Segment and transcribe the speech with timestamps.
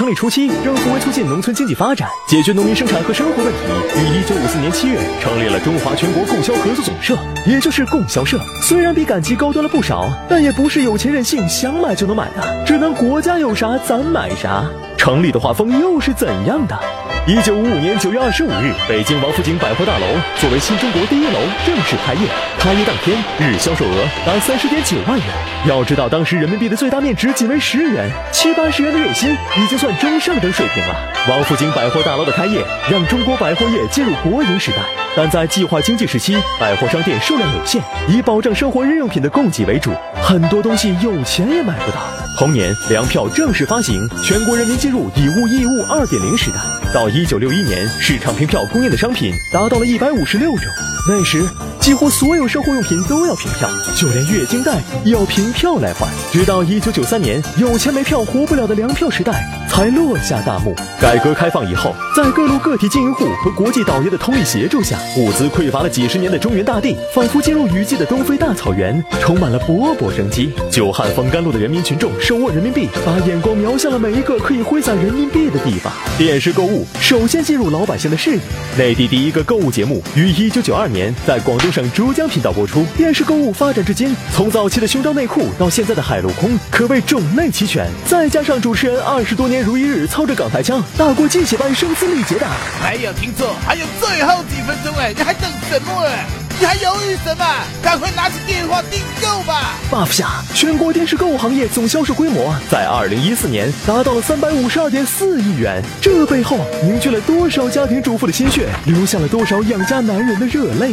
[0.00, 3.58] 成立初期，政府为促进农村经济发展，解决农民生产和生活问题，
[3.98, 8.40] 于一九五四年七月成立了中华全国供销合作总社，也就是供销社。
[8.62, 14.64] 虽然比赶集高端了不少，但也不是有钱任性想买就能买的，只能国家有啥咱买啥。
[14.96, 16.80] 城里的画风又是怎样的？
[17.26, 20.06] 一九五五年九月二十五日，北京王府井百货大楼
[20.40, 22.20] 作为新中国第一楼正式开业。
[22.58, 25.26] 开业当天，日销售额达三十点九万元。
[25.68, 30.96] 要知道，当时人民币的最大面值仅为十元，七八十元的月薪已经算中上等水平了。
[31.28, 34.78] 王府井百货大楼的开业，让中国百货业进入国营时代。
[35.14, 42.00] 但在计划经济时期，百货商店数量有限，以保证生活日用品的供给为主，很多东西有钱也买不到。
[42.40, 46.56] 同年，粮票正式发行，全国人民进入以物易物二点零时代。
[46.90, 50.64] 到一九六一年，市场凭票供应的商品达到了一百五十六种。
[51.08, 51.48] 那时，
[51.80, 56.08] 几乎所有生活用品都要凭票，就连月经带也要凭票来换。
[56.30, 60.74] 直到一九九三年，有钱没票活不了的粮票时代才落下大幕。
[61.00, 70.52] 改革开放以后，在各路个体经营户和国际倒爷的通力协助下，物资匮乏了几十年的中原大地，仿佛进入雨季的东非大草原，充满了勃勃生机。
[70.70, 75.90] 久旱逢甘露的人民群众手握人民币，把眼光瞄向了每一个可以挥洒人民币的地方。
[76.18, 78.40] 电视购物首先进入老百姓的视野。
[78.76, 82.84] 内地第一个购物节目于一九九二年在广东省珠江频道播出。
[82.96, 87.88] 电视购物发展至今，从早期的胸罩内裤到现在的海陆空，可谓种类齐全。
[88.06, 92.46] 再加上主持人二十多年如一日操着港台腔，大过鸡血般声嘶力竭的。
[92.82, 96.24] 没有听错，还有最后几分钟哎，你还等什么哎？
[96.60, 97.46] 你还犹豫什么？
[97.82, 110.92] 赶快拿起电话订购吧！buff 下，全国电视购物行业总销售规模在二零一四年达到了三百五十二点四亿元，这背后凝聚了多少家庭主妇的心血，流下了多少养家男人的热泪。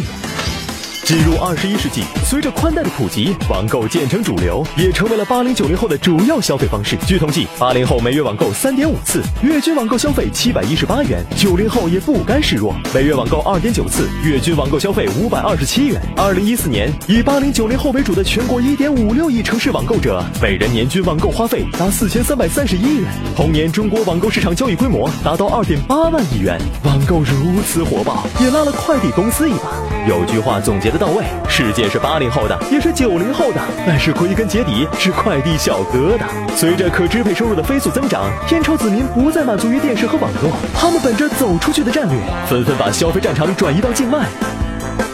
[1.08, 6.98] 进入二十一世纪，随着宽带的普及，网购渐成主流，也成为了八零九零后的主要消费方式。
[7.08, 15.98] 据统计，八零后每月网购三点五次，月均网购消费七百一十八元；九零后也不甘示弱，每月网购二点九次，月均网购消费五百二十七元。
[16.18, 23.06] 二零一四年，以八零九零后为主的全国一点五六亿城市网购者，每人年均网购花费达四千三百三十一元。
[23.34, 26.60] 同年，中国网购市场交易规模达到二点八万亿元。
[26.84, 29.72] 网购如此火爆，也拉了快递公司一把。
[30.06, 30.97] 有句话总结的。
[30.98, 36.26] 到位，世界是八零后的，也是九零后的，但是归根结底是快递小哥的。
[36.56, 44.26] 随着可支配收入的飞速增长，天朝子民不再满足于电视和网络，他们本着走出去的战略，纷纷把消费战场转移到境外。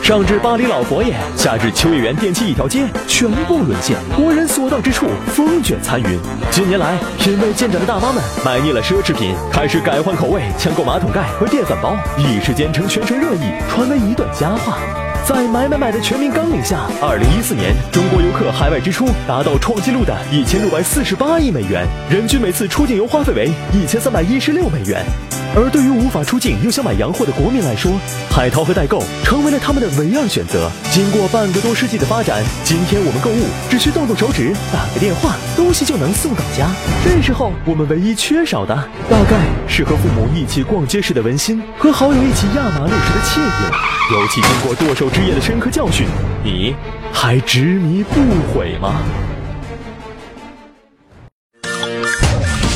[0.01, 3.95] 上至巴黎老佛爷，下至秋叶原电器一条街，全部沦陷。
[4.15, 6.19] 国人所到之处，风卷残云。
[6.51, 14.77] 近年来，品味渐长的大妈们买腻了奢侈品，开始改换口味，抢购马桶盖和电饭煲，一时间成全城热议，传为一段佳话。
[15.25, 25.05] 在买买买的全民纲领下，二零一四年中国游客海外支出达到创纪录的一千六百四十八亿美元，人均每次出境游花费为一千三百一十六美元。
[25.55, 27.91] 而对于无法出境又想买洋货的国民来说，
[28.31, 30.71] 海淘和代购成为了他们的唯二选择。
[30.91, 36.67] 经过半个多世纪的发展，今天我们购物只需动动手指，打个电话，东西就能送到家。
[37.05, 38.73] 这时候我们唯一缺少的，
[39.07, 43.71] 大概是和父母一起逛街时的温馨，和好友一起压马路时的惬意了。
[44.11, 46.07] 尤其经过剁手之夜的深刻教训，
[46.43, 46.75] 你
[47.13, 48.19] 还执迷不
[48.51, 48.95] 悔吗？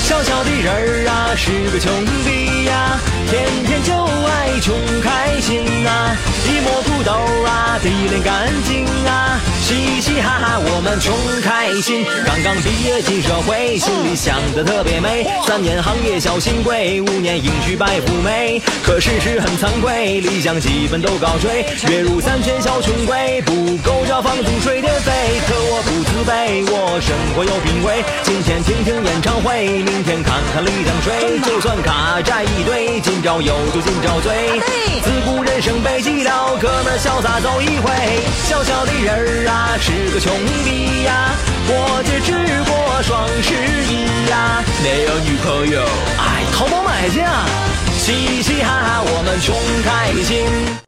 [0.03, 1.91] 小小的人儿啊，是个穷
[2.23, 2.36] 逼，
[3.29, 6.15] 天天就爱穷开心啊，
[6.45, 7.11] 一摸土豆
[7.45, 9.39] 啊，一脸干净啊。
[9.67, 12.05] 嘻嘻哈哈，我们穷开心。
[12.25, 15.27] 刚刚毕业进社会，心里想的特别美。
[15.45, 18.61] 三年行业小新贵，五年迎娶白富美。
[18.81, 21.65] 可事实很惭愧，理想基本都高追。
[21.91, 25.11] 月入三千小穷鬼，不够交房租水电费。
[26.27, 28.03] 可我生活有品味。
[28.23, 31.39] 今天听听演唱会，明天看看李江水。
[31.39, 34.59] 就算卡债一堆，今朝有酒今朝醉。
[35.01, 37.89] 自古人生悲寂寥，哥们潇洒走一回。
[38.43, 39.79] 小小的人儿啊。
[39.79, 40.35] 是个穷
[40.65, 41.31] 逼呀，
[41.69, 42.33] 我只吃
[42.67, 43.53] 过双十
[43.87, 45.81] 一呀，没有女朋友，
[46.19, 47.45] 哎，淘宝买去啊，
[47.97, 50.86] 嘻嘻哈哈，我们穷开心。